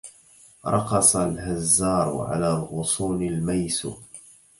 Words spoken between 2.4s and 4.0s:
الغصون الميس